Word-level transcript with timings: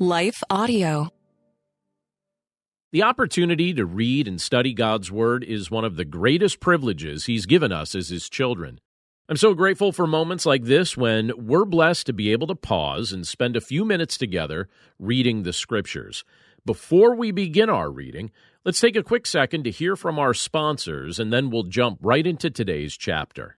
Life 0.00 0.44
Audio. 0.48 1.08
The 2.92 3.02
opportunity 3.02 3.74
to 3.74 3.84
read 3.84 4.28
and 4.28 4.40
study 4.40 4.72
God's 4.72 5.10
Word 5.10 5.42
is 5.42 5.72
one 5.72 5.84
of 5.84 5.96
the 5.96 6.04
greatest 6.04 6.60
privileges 6.60 7.26
He's 7.26 7.46
given 7.46 7.72
us 7.72 7.96
as 7.96 8.08
His 8.08 8.28
children. 8.28 8.78
I'm 9.28 9.36
so 9.36 9.54
grateful 9.54 9.90
for 9.90 10.06
moments 10.06 10.46
like 10.46 10.62
this 10.62 10.96
when 10.96 11.32
we're 11.36 11.64
blessed 11.64 12.06
to 12.06 12.12
be 12.12 12.30
able 12.30 12.46
to 12.46 12.54
pause 12.54 13.10
and 13.12 13.26
spend 13.26 13.56
a 13.56 13.60
few 13.60 13.84
minutes 13.84 14.16
together 14.16 14.68
reading 15.00 15.42
the 15.42 15.52
Scriptures. 15.52 16.24
Before 16.64 17.16
we 17.16 17.32
begin 17.32 17.68
our 17.68 17.90
reading, 17.90 18.30
let's 18.64 18.78
take 18.78 18.94
a 18.94 19.02
quick 19.02 19.26
second 19.26 19.64
to 19.64 19.72
hear 19.72 19.96
from 19.96 20.16
our 20.16 20.32
sponsors, 20.32 21.18
and 21.18 21.32
then 21.32 21.50
we'll 21.50 21.64
jump 21.64 21.98
right 22.02 22.24
into 22.24 22.50
today's 22.50 22.96
chapter. 22.96 23.57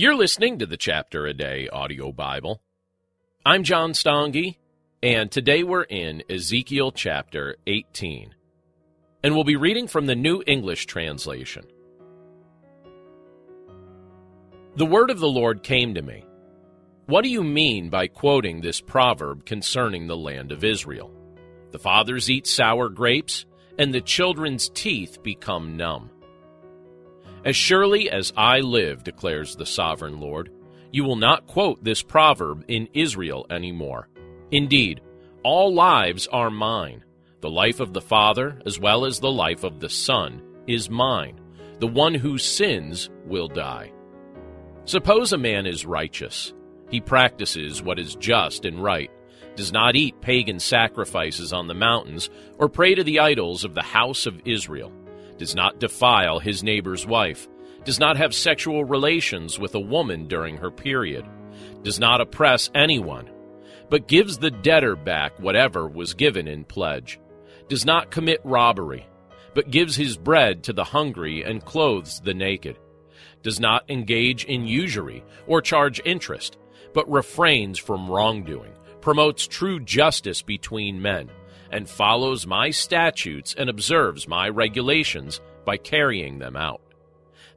You're 0.00 0.14
listening 0.14 0.60
to 0.60 0.66
the 0.66 0.76
Chapter 0.76 1.26
a 1.26 1.34
Day 1.34 1.68
audio 1.72 2.12
Bible. 2.12 2.62
I'm 3.44 3.64
John 3.64 3.94
Stange, 3.94 4.54
and 5.02 5.28
today 5.28 5.64
we're 5.64 5.82
in 5.82 6.22
Ezekiel 6.30 6.92
chapter 6.92 7.56
18. 7.66 8.32
And 9.24 9.34
we'll 9.34 9.42
be 9.42 9.56
reading 9.56 9.88
from 9.88 10.06
the 10.06 10.14
New 10.14 10.40
English 10.46 10.86
translation. 10.86 11.64
The 14.76 14.86
word 14.86 15.10
of 15.10 15.18
the 15.18 15.26
Lord 15.26 15.64
came 15.64 15.94
to 15.94 16.02
me. 16.02 16.24
What 17.06 17.24
do 17.24 17.28
you 17.28 17.42
mean 17.42 17.90
by 17.90 18.06
quoting 18.06 18.60
this 18.60 18.80
proverb 18.80 19.46
concerning 19.46 20.06
the 20.06 20.16
land 20.16 20.52
of 20.52 20.62
Israel? 20.62 21.10
The 21.72 21.80
fathers 21.80 22.30
eat 22.30 22.46
sour 22.46 22.88
grapes, 22.88 23.46
and 23.80 23.92
the 23.92 24.00
children's 24.00 24.68
teeth 24.68 25.20
become 25.24 25.76
numb. 25.76 26.12
As 27.44 27.56
surely 27.56 28.10
as 28.10 28.32
I 28.36 28.60
live, 28.60 29.04
declares 29.04 29.54
the 29.54 29.66
sovereign 29.66 30.20
Lord, 30.20 30.50
you 30.90 31.04
will 31.04 31.16
not 31.16 31.46
quote 31.46 31.82
this 31.82 32.02
proverb 32.02 32.64
in 32.68 32.88
Israel 32.94 33.46
anymore. 33.50 34.08
Indeed, 34.50 35.00
all 35.44 35.72
lives 35.72 36.26
are 36.28 36.50
mine. 36.50 37.04
The 37.40 37.50
life 37.50 37.78
of 37.78 37.92
the 37.92 38.00
Father, 38.00 38.60
as 38.66 38.80
well 38.80 39.04
as 39.04 39.20
the 39.20 39.30
life 39.30 39.62
of 39.62 39.78
the 39.78 39.88
Son, 39.88 40.42
is 40.66 40.90
mine. 40.90 41.40
The 41.78 41.86
one 41.86 42.14
who 42.14 42.38
sins 42.38 43.08
will 43.24 43.48
die. 43.48 43.92
Suppose 44.84 45.32
a 45.32 45.38
man 45.38 45.66
is 45.66 45.86
righteous. 45.86 46.52
He 46.90 47.00
practices 47.00 47.82
what 47.82 47.98
is 47.98 48.16
just 48.16 48.64
and 48.64 48.82
right, 48.82 49.10
does 49.54 49.72
not 49.72 49.94
eat 49.94 50.20
pagan 50.20 50.58
sacrifices 50.58 51.52
on 51.52 51.68
the 51.68 51.74
mountains, 51.74 52.30
or 52.58 52.68
pray 52.68 52.94
to 52.94 53.04
the 53.04 53.20
idols 53.20 53.64
of 53.64 53.74
the 53.74 53.82
house 53.82 54.26
of 54.26 54.40
Israel 54.44 54.92
does 55.38 55.54
not 55.54 55.78
defile 55.78 56.38
his 56.38 56.62
neighbor's 56.62 57.06
wife, 57.06 57.48
does 57.84 57.98
not 57.98 58.16
have 58.16 58.34
sexual 58.34 58.84
relations 58.84 59.58
with 59.58 59.74
a 59.74 59.80
woman 59.80 60.26
during 60.28 60.56
her 60.56 60.70
period, 60.70 61.24
does 61.82 61.98
not 61.98 62.20
oppress 62.20 62.70
anyone, 62.74 63.30
but 63.88 64.08
gives 64.08 64.38
the 64.38 64.50
debtor 64.50 64.96
back 64.96 65.38
whatever 65.38 65.88
was 65.88 66.14
given 66.14 66.46
in 66.46 66.64
pledge, 66.64 67.18
does 67.68 67.84
not 67.84 68.10
commit 68.10 68.40
robbery, 68.44 69.06
but 69.54 69.70
gives 69.70 69.96
his 69.96 70.16
bread 70.16 70.62
to 70.64 70.72
the 70.72 70.84
hungry 70.84 71.42
and 71.42 71.64
clothes 71.64 72.20
the 72.20 72.34
naked, 72.34 72.76
does 73.42 73.60
not 73.60 73.88
engage 73.88 74.44
in 74.44 74.66
usury 74.66 75.24
or 75.46 75.62
charge 75.62 76.00
interest, 76.04 76.58
but 76.92 77.10
refrains 77.10 77.78
from 77.78 78.10
wrongdoing, 78.10 78.72
promotes 79.00 79.46
true 79.46 79.78
justice 79.80 80.42
between 80.42 81.00
men 81.00 81.30
and 81.70 81.88
follows 81.88 82.46
my 82.46 82.70
statutes 82.70 83.54
and 83.56 83.68
observes 83.68 84.28
my 84.28 84.48
regulations 84.48 85.40
by 85.64 85.76
carrying 85.76 86.38
them 86.38 86.56
out. 86.56 86.80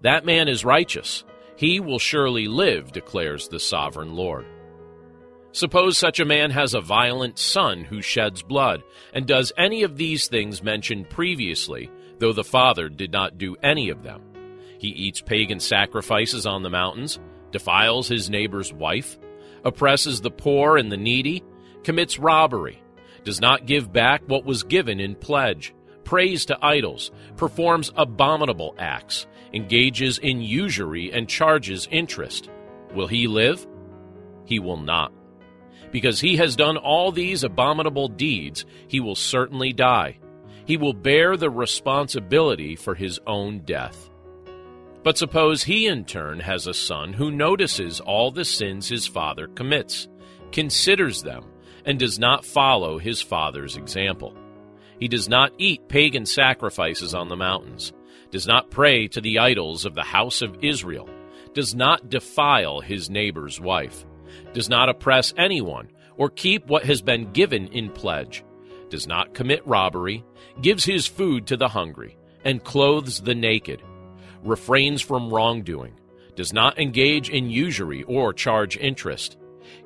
That 0.01 0.25
man 0.25 0.47
is 0.47 0.65
righteous. 0.65 1.23
He 1.55 1.79
will 1.79 1.99
surely 1.99 2.47
live, 2.47 2.91
declares 2.91 3.47
the 3.47 3.59
sovereign 3.59 4.15
Lord. 4.15 4.45
Suppose 5.53 5.97
such 5.97 6.19
a 6.19 6.25
man 6.25 6.49
has 6.51 6.73
a 6.73 6.81
violent 6.81 7.37
son 7.37 7.83
who 7.83 8.01
sheds 8.01 8.41
blood, 8.41 8.83
and 9.13 9.27
does 9.27 9.51
any 9.57 9.83
of 9.83 9.97
these 9.97 10.27
things 10.27 10.63
mentioned 10.63 11.09
previously, 11.09 11.91
though 12.19 12.33
the 12.33 12.43
father 12.43 12.87
did 12.87 13.11
not 13.11 13.37
do 13.37 13.57
any 13.61 13.89
of 13.89 14.01
them. 14.03 14.21
He 14.79 14.87
eats 14.87 15.21
pagan 15.21 15.59
sacrifices 15.59 16.45
on 16.45 16.63
the 16.63 16.69
mountains, 16.69 17.19
defiles 17.51 18.07
his 18.07 18.29
neighbor's 18.29 18.71
wife, 18.73 19.19
oppresses 19.63 20.21
the 20.21 20.31
poor 20.31 20.77
and 20.77 20.91
the 20.91 20.97
needy, 20.97 21.43
commits 21.83 22.17
robbery, 22.17 22.81
does 23.23 23.41
not 23.41 23.65
give 23.65 23.91
back 23.91 24.21
what 24.27 24.45
was 24.45 24.63
given 24.63 24.99
in 24.99 25.15
pledge, 25.15 25.73
prays 26.03 26.45
to 26.45 26.57
idols, 26.61 27.11
performs 27.37 27.91
abominable 27.95 28.75
acts, 28.77 29.27
engages 29.53 30.17
in 30.17 30.41
usury, 30.41 31.11
and 31.11 31.27
charges 31.27 31.87
interest. 31.91 32.49
Will 32.93 33.07
he 33.07 33.27
live? 33.27 33.65
He 34.45 34.59
will 34.59 34.77
not. 34.77 35.13
Because 35.91 36.19
he 36.19 36.37
has 36.37 36.55
done 36.55 36.77
all 36.77 37.11
these 37.11 37.43
abominable 37.43 38.07
deeds, 38.07 38.65
he 38.87 38.99
will 38.99 39.15
certainly 39.15 39.73
die. 39.73 40.17
He 40.65 40.77
will 40.77 40.93
bear 40.93 41.35
the 41.35 41.49
responsibility 41.49 42.75
for 42.75 42.95
his 42.95 43.19
own 43.27 43.59
death. 43.59 44.09
But 45.03 45.17
suppose 45.17 45.63
he 45.63 45.87
in 45.87 46.05
turn 46.05 46.39
has 46.39 46.67
a 46.67 46.73
son 46.73 47.13
who 47.13 47.31
notices 47.31 47.99
all 47.99 48.31
the 48.31 48.45
sins 48.45 48.87
his 48.87 49.07
father 49.07 49.47
commits, 49.47 50.07
considers 50.51 51.23
them, 51.23 51.45
and 51.85 51.99
does 51.99 52.19
not 52.19 52.45
follow 52.45 52.97
his 52.97 53.21
father's 53.21 53.75
example. 53.75 54.35
He 54.99 55.07
does 55.07 55.27
not 55.27 55.53
eat 55.57 55.87
pagan 55.87 56.25
sacrifices 56.25 57.13
on 57.13 57.27
the 57.27 57.35
mountains, 57.35 57.91
does 58.29 58.47
not 58.47 58.69
pray 58.69 59.07
to 59.09 59.21
the 59.21 59.39
idols 59.39 59.85
of 59.85 59.95
the 59.95 60.03
house 60.03 60.41
of 60.41 60.63
Israel, 60.63 61.09
does 61.53 61.75
not 61.75 62.09
defile 62.09 62.81
his 62.81 63.09
neighbor's 63.09 63.59
wife, 63.59 64.05
does 64.53 64.69
not 64.69 64.89
oppress 64.89 65.33
anyone 65.37 65.89
or 66.17 66.29
keep 66.29 66.67
what 66.67 66.85
has 66.85 67.01
been 67.01 67.31
given 67.31 67.67
in 67.69 67.89
pledge, 67.89 68.43
does 68.89 69.07
not 69.07 69.33
commit 69.33 69.65
robbery, 69.65 70.23
gives 70.61 70.85
his 70.85 71.07
food 71.07 71.47
to 71.47 71.57
the 71.57 71.69
hungry, 71.69 72.17
and 72.45 72.63
clothes 72.63 73.21
the 73.21 73.35
naked, 73.35 73.81
refrains 74.43 75.01
from 75.01 75.33
wrongdoing, 75.33 75.93
does 76.35 76.53
not 76.53 76.79
engage 76.79 77.29
in 77.29 77.49
usury 77.49 78.03
or 78.03 78.33
charge 78.33 78.77
interest, 78.77 79.37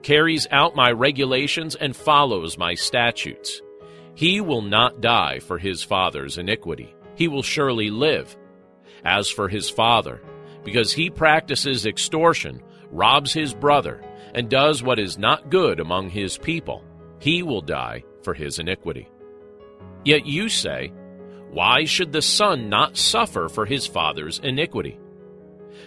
carries 0.02 0.48
out 0.52 0.76
my 0.76 0.92
regulations, 0.92 1.76
and 1.76 1.96
follows 1.96 2.58
my 2.58 2.74
statutes. 2.74 3.62
He 4.16 4.40
will 4.42 4.62
not 4.62 5.02
die 5.02 5.40
for 5.40 5.58
his 5.58 5.84
father's 5.84 6.38
iniquity. 6.38 6.96
He 7.16 7.28
will 7.28 7.44
surely 7.44 7.90
live. 7.90 8.36
As 9.04 9.30
for 9.30 9.50
his 9.50 9.70
father, 9.70 10.22
because 10.64 10.94
he 10.94 11.10
practices 11.10 11.86
extortion, 11.86 12.62
robs 12.92 13.34
his 13.34 13.54
brother, 13.54 14.04
and 14.34 14.50
does 14.50 14.84
what 14.84 15.00
is 15.00 15.18
not 15.18 15.50
good 15.50 15.80
among 15.80 16.10
his 16.10 16.38
people, 16.38 16.84
he 17.20 17.44
will 17.44 17.62
die 17.62 18.04
for 18.24 18.34
his 18.34 18.60
iniquity. 18.60 19.08
Yet 20.04 20.26
you 20.26 20.50
say, 20.50 20.92
Why 21.52 21.86
should 21.86 22.12
the 22.12 22.22
son 22.22 22.70
not 22.70 22.98
suffer 22.98 23.48
for 23.50 23.66
his 23.66 23.86
father's 23.86 24.40
iniquity? 24.40 25.00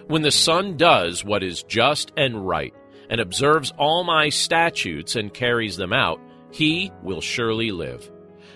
When 0.07 0.23
the 0.23 0.31
son 0.31 0.77
does 0.77 1.25
what 1.25 1.43
is 1.43 1.63
just 1.63 2.13
and 2.17 2.47
right, 2.47 2.75
and 3.11 3.21
observes 3.21 3.73
all 3.79 4.05
my 4.05 4.29
statutes 4.29 5.17
and 5.17 5.33
carries 5.33 5.77
them 5.77 5.93
out, 5.93 6.21
he 6.51 6.93
will 7.03 7.21
surely 7.21 7.71
live. 7.71 8.11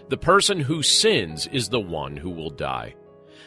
The 0.09 0.17
person 0.17 0.61
who 0.61 0.83
sins 0.83 1.47
is 1.47 1.69
the 1.69 1.81
one 1.81 2.17
who 2.17 2.31
will 2.31 2.51
die. 2.51 2.95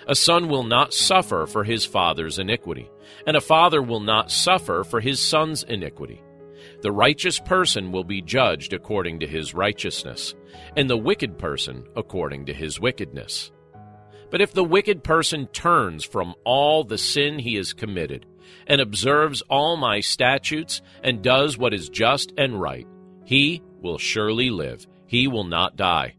A 0.08 0.16
son 0.16 0.50
will 0.50 0.64
not 0.64 0.94
suffer 0.94 1.46
for 1.48 1.64
his 1.64 1.86
father's 1.86 2.40
iniquity, 2.40 2.90
and 3.26 3.36
a 3.36 3.42
father 3.42 3.82
will 3.82 4.00
not 4.00 4.32
suffer 4.32 4.84
for 4.84 5.00
his 5.00 5.20
son's 5.20 5.64
iniquity. 5.64 6.22
The 6.82 6.92
righteous 6.92 7.40
person 7.40 7.92
will 7.92 8.04
be 8.04 8.22
judged 8.22 8.74
according 8.74 9.20
to 9.20 9.28
his 9.28 9.54
righteousness, 9.54 10.36
and 10.76 10.90
the 10.90 10.98
wicked 10.98 11.38
person 11.38 11.86
according 11.96 12.46
to 12.46 12.54
his 12.54 12.80
wickedness. 12.80 13.52
But 14.30 14.42
if 14.42 14.54
the 14.54 14.64
wicked 14.64 15.04
person 15.04 15.48
turns 15.48 16.04
from 16.04 16.36
all 16.44 16.84
the 16.84 16.98
sin 16.98 17.40
he 17.40 17.56
has 17.56 17.74
committed, 17.74 18.26
and 18.68 18.82
observes 18.82 19.42
all 19.50 19.78
my 19.78 20.00
statutes, 20.00 20.82
and 21.04 21.22
does 21.22 21.58
what 21.58 21.74
is 21.74 21.90
just 21.90 22.34
and 22.38 22.60
right, 22.60 22.88
he 23.24 23.62
will 23.82 23.98
surely 23.98 24.50
live, 24.50 24.88
he 25.08 25.28
will 25.28 25.44
not 25.44 25.76
die. 25.76 26.16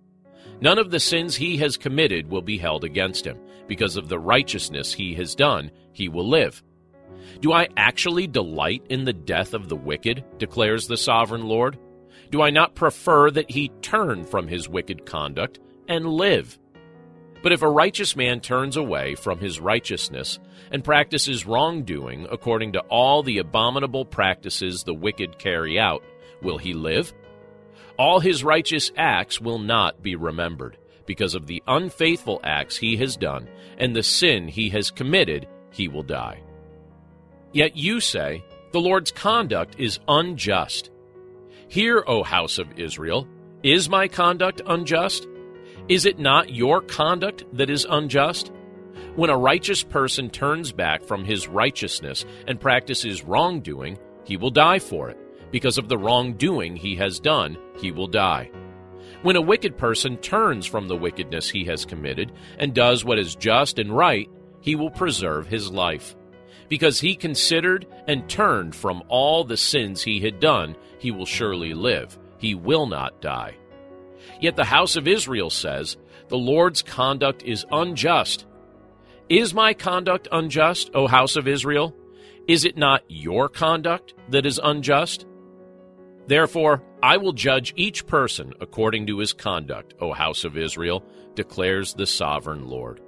None 0.61 0.79
of 0.79 0.91
the 0.91 1.01
sins 1.01 1.37
he 1.37 1.59
has 1.59 1.77
committed 1.77 2.31
will 2.31 2.43
be 2.43 2.59
held 2.59 2.85
against 2.85 3.27
him. 3.27 3.39
Because 3.67 3.97
of 3.97 4.09
the 4.09 4.19
righteousness 4.19 4.93
he 4.93 5.15
has 5.15 5.35
done, 5.35 5.71
he 5.93 6.09
will 6.09 6.29
live. 6.29 6.63
Do 7.41 7.53
I 7.53 7.69
actually 7.77 8.27
delight 8.27 8.83
in 8.89 9.05
the 9.05 9.13
death 9.13 9.55
of 9.55 9.69
the 9.69 9.77
wicked? 9.77 10.25
declares 10.39 10.87
the 10.87 10.97
sovereign 10.97 11.47
Lord. 11.47 11.79
Do 12.31 12.43
I 12.43 12.51
not 12.51 12.75
prefer 12.75 13.31
that 13.31 13.51
he 13.51 13.69
turn 13.83 14.25
from 14.25 14.49
his 14.49 14.69
wicked 14.69 15.05
conduct 15.05 15.61
and 15.89 16.07
live? 16.07 16.59
But 17.43 17.53
if 17.53 17.63
a 17.63 17.69
righteous 17.69 18.17
man 18.17 18.41
turns 18.41 18.77
away 18.77 19.15
from 19.15 19.39
his 19.39 19.61
righteousness 19.61 20.39
and 20.71 20.83
practices 20.83 21.47
wrongdoing 21.47 22.27
according 22.31 22.73
to 22.73 22.81
all 22.81 23.23
the 23.23 23.39
abominable 23.39 24.05
practices 24.05 24.83
the 24.83 24.95
wicked 24.95 25.39
carry 25.39 25.79
out, 25.79 26.03
will 26.43 26.59
he 26.59 26.73
live? 26.75 27.13
All 27.99 28.21
his 28.21 28.45
righteous 28.45 28.91
acts 28.97 29.41
will 29.41 29.59
not 29.59 30.03
be 30.03 30.17
remembered. 30.17 30.77
Because 31.07 31.35
of 31.35 31.47
the 31.47 31.63
unfaithful 31.69 32.41
acts 32.43 32.77
he 32.77 32.97
has 32.97 33.17
done 33.17 33.49
and 33.79 33.95
the 33.95 34.03
sin 34.03 34.49
he 34.49 34.69
has 34.71 34.91
committed, 34.91 35.47
he 35.71 35.89
will 35.89 36.03
die. 36.03 36.43
Yet 37.53 37.77
you 37.77 38.01
say, 38.01 38.45
The 38.73 38.81
Lord's 38.81 39.13
conduct 39.13 39.77
is 39.79 40.01
unjust. 40.09 40.91
Hear, 41.69 42.05
O 42.07 42.23
house 42.23 42.59
of 42.59 42.79
Israel, 42.79 43.27
is 43.63 43.89
my 43.89 44.09
conduct 44.09 44.63
unjust? 44.67 45.27
Is 45.89 46.05
it 46.05 46.19
not 46.19 46.53
your 46.53 46.81
conduct 46.81 47.45
that 47.53 47.71
is 47.71 47.87
unjust? 47.89 48.51
When 49.15 49.31
a 49.31 49.39
righteous 49.39 49.85
person 49.85 50.31
turns 50.31 50.73
back 50.73 51.05
from 51.05 51.25
his 51.25 51.47
righteousness 51.47 52.25
and 52.49 52.61
practices 52.61 53.23
wrongdoing, 53.23 53.97
he 54.25 54.37
will 54.37 54.51
die 54.51 54.81
for 54.81 55.09
it. 55.11 55.19
Because 55.53 55.79
of 55.79 55.89
the 55.89 55.97
wrongdoing 55.97 56.75
he 56.75 56.97
has 56.97 57.21
done, 57.21 57.57
he 57.79 57.93
will 57.93 58.09
die. 58.09 58.51
When 59.23 59.37
a 59.37 59.41
wicked 59.41 59.79
person 59.79 60.17
turns 60.17 60.67
from 60.67 60.89
the 60.89 60.97
wickedness 60.97 61.49
he 61.49 61.65
has 61.67 61.85
committed 61.85 62.33
and 62.59 62.75
does 62.75 63.05
what 63.05 63.21
is 63.21 63.37
just 63.37 63.79
and 63.79 63.97
right, 63.97 64.29
he 64.61 64.75
will 64.75 64.91
preserve 64.91 65.47
his 65.47 65.71
life. 65.71 66.17
Because 66.69 66.99
he 66.99 67.15
considered 67.15 67.87
and 68.09 68.29
turned 68.29 68.75
from 68.75 69.05
all 69.07 69.45
the 69.45 69.57
sins 69.57 70.03
he 70.03 70.19
had 70.19 70.41
done, 70.41 70.77
he 70.99 71.13
will 71.13 71.27
surely 71.27 71.75
live. 71.75 72.19
He 72.39 72.57
will 72.57 72.87
not 72.87 73.21
die. 73.21 73.57
Yet 74.41 74.57
the 74.57 74.65
house 74.65 74.97
of 74.97 75.09
Israel 75.09 75.51
says, 75.51 75.97
The 76.29 76.39
Lord's 76.39 76.83
conduct 76.83 77.43
is 77.43 77.67
unjust. 77.71 78.47
Is 79.29 79.55
my 79.55 79.75
conduct 79.75 80.29
unjust, 80.31 80.91
O 80.95 81.07
house 81.07 81.37
of 81.37 81.49
Israel? 81.49 81.95
Is 82.47 82.65
it 82.65 82.77
not 82.77 83.03
your 83.09 83.49
conduct 83.49 84.15
that 84.29 84.47
is 84.47 84.61
unjust? 84.63 85.27
Therefore, 86.29 86.83
I 87.03 87.17
will 87.17 87.33
judge 87.33 87.73
each 87.77 88.07
person 88.07 88.53
according 88.61 89.07
to 89.07 89.19
his 89.19 89.33
conduct, 89.33 89.95
O 90.01 90.13
house 90.13 90.45
of 90.45 90.57
Israel, 90.57 91.05
declares 91.35 91.95
the 91.95 92.07
sovereign 92.07 92.69
Lord. 92.69 93.01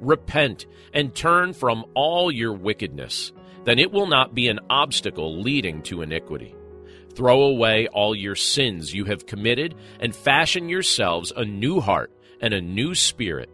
Repent 0.00 0.66
and 0.92 1.14
turn 1.14 1.52
from 1.52 1.84
all 1.94 2.30
your 2.30 2.52
wickedness, 2.52 3.32
then 3.64 3.78
it 3.78 3.92
will 3.92 4.06
not 4.06 4.34
be 4.34 4.48
an 4.48 4.60
obstacle 4.70 5.40
leading 5.40 5.82
to 5.82 6.02
iniquity. 6.02 6.54
Throw 7.16 7.44
away 7.44 7.88
all 7.88 8.14
your 8.14 8.34
sins 8.34 8.92
you 8.92 9.06
have 9.06 9.24
committed 9.24 9.74
and 10.00 10.14
fashion 10.14 10.68
yourselves 10.68 11.32
a 11.34 11.46
new 11.46 11.80
heart 11.80 12.12
and 12.42 12.52
a 12.52 12.60
new 12.60 12.94
spirit. 12.94 13.48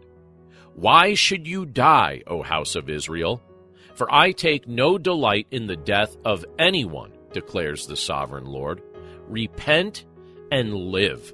Why 0.75 1.13
should 1.13 1.47
you 1.47 1.65
die, 1.65 2.23
O 2.27 2.43
house 2.43 2.75
of 2.75 2.89
Israel? 2.89 3.41
For 3.95 4.13
I 4.13 4.33
take 4.33 4.67
no 4.67 4.97
delight 4.97 5.47
in 5.49 5.67
the 5.67 5.77
death 5.77 6.17
of 6.25 6.43
anyone, 6.59 7.13
declares 7.31 7.87
the 7.87 7.95
sovereign 7.95 8.45
Lord. 8.45 8.81
Repent 9.29 10.03
and 10.51 10.73
live. 10.73 11.33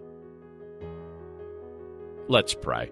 Let's 2.27 2.53
pray. 2.53 2.91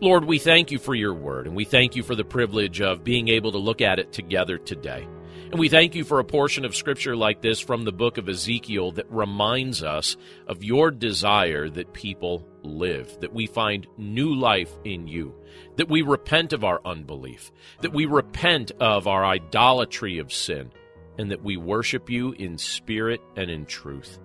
Lord, 0.00 0.24
we 0.24 0.40
thank 0.40 0.72
you 0.72 0.80
for 0.80 0.94
your 0.96 1.14
word, 1.14 1.46
and 1.46 1.54
we 1.54 1.64
thank 1.64 1.94
you 1.94 2.02
for 2.02 2.16
the 2.16 2.24
privilege 2.24 2.80
of 2.80 3.04
being 3.04 3.28
able 3.28 3.52
to 3.52 3.58
look 3.58 3.80
at 3.80 4.00
it 4.00 4.12
together 4.12 4.58
today. 4.58 5.06
And 5.50 5.60
we 5.60 5.68
thank 5.68 5.94
you 5.94 6.02
for 6.02 6.18
a 6.18 6.24
portion 6.24 6.64
of 6.64 6.74
scripture 6.74 7.14
like 7.14 7.40
this 7.40 7.60
from 7.60 7.84
the 7.84 7.92
book 7.92 8.18
of 8.18 8.28
Ezekiel 8.28 8.90
that 8.92 9.10
reminds 9.10 9.80
us 9.80 10.16
of 10.48 10.64
your 10.64 10.90
desire 10.90 11.70
that 11.70 11.92
people 11.92 12.48
live, 12.62 13.20
that 13.20 13.32
we 13.32 13.46
find 13.46 13.86
new 13.96 14.34
life 14.34 14.72
in 14.84 15.06
you, 15.06 15.34
that 15.76 15.88
we 15.88 16.02
repent 16.02 16.52
of 16.52 16.64
our 16.64 16.80
unbelief, 16.84 17.52
that 17.80 17.92
we 17.92 18.06
repent 18.06 18.72
of 18.80 19.06
our 19.06 19.24
idolatry 19.24 20.18
of 20.18 20.32
sin, 20.32 20.72
and 21.16 21.30
that 21.30 21.44
we 21.44 21.56
worship 21.56 22.10
you 22.10 22.32
in 22.32 22.58
spirit 22.58 23.20
and 23.36 23.48
in 23.48 23.66
truth. 23.66 24.18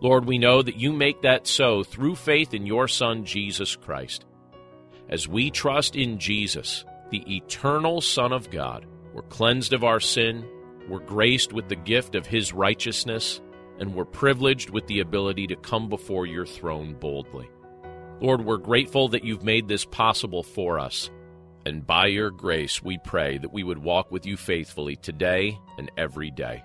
Lord, 0.00 0.26
we 0.26 0.38
know 0.38 0.62
that 0.62 0.76
you 0.76 0.92
make 0.92 1.22
that 1.22 1.48
so 1.48 1.82
through 1.82 2.14
faith 2.14 2.54
in 2.54 2.66
your 2.66 2.86
Son, 2.86 3.24
Jesus 3.24 3.74
Christ. 3.74 4.26
As 5.08 5.26
we 5.26 5.50
trust 5.50 5.96
in 5.96 6.18
Jesus, 6.18 6.84
the 7.10 7.36
eternal 7.36 8.00
Son 8.00 8.32
of 8.32 8.48
God, 8.48 8.86
we're 9.14 9.22
cleansed 9.22 9.72
of 9.72 9.84
our 9.84 10.00
sin, 10.00 10.46
we're 10.88 11.00
graced 11.00 11.52
with 11.52 11.68
the 11.68 11.76
gift 11.76 12.14
of 12.14 12.26
His 12.26 12.52
righteousness, 12.52 13.40
and 13.78 13.94
we're 13.94 14.04
privileged 14.04 14.70
with 14.70 14.86
the 14.86 15.00
ability 15.00 15.46
to 15.48 15.56
come 15.56 15.88
before 15.88 16.26
your 16.26 16.46
throne 16.46 16.94
boldly. 16.94 17.48
Lord, 18.20 18.44
we're 18.44 18.58
grateful 18.58 19.08
that 19.08 19.24
you've 19.24 19.42
made 19.42 19.66
this 19.66 19.84
possible 19.84 20.42
for 20.42 20.78
us. 20.78 21.10
And 21.64 21.86
by 21.86 22.06
your 22.06 22.30
grace, 22.30 22.82
we 22.82 22.98
pray 22.98 23.38
that 23.38 23.52
we 23.52 23.62
would 23.62 23.78
walk 23.78 24.10
with 24.10 24.26
you 24.26 24.36
faithfully 24.36 24.96
today 24.96 25.58
and 25.78 25.90
every 25.96 26.30
day. 26.30 26.64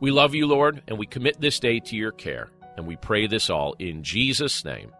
We 0.00 0.10
love 0.10 0.34
you, 0.34 0.46
Lord, 0.46 0.82
and 0.88 0.98
we 0.98 1.06
commit 1.06 1.40
this 1.40 1.60
day 1.60 1.80
to 1.80 1.96
your 1.96 2.12
care. 2.12 2.50
And 2.76 2.86
we 2.86 2.96
pray 2.96 3.26
this 3.26 3.50
all 3.50 3.74
in 3.78 4.02
Jesus' 4.02 4.64
name. 4.64 4.92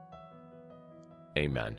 Amen. 1.36 1.78